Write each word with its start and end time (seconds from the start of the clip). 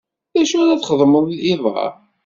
D 0.33 0.35
acu 0.41 0.57
ara 0.63 0.79
txedmeḍ 0.81 1.25
iḍ-a? 1.53 1.87